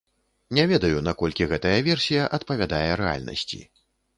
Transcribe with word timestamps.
Не 0.57 0.63
ведаю, 0.71 1.03
наколькі 1.09 1.47
гэтая 1.53 1.75
версія 1.91 2.25
адпавядае 2.39 2.89
рэальнасці. 3.03 3.63